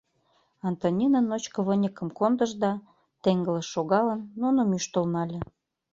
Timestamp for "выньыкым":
1.67-2.09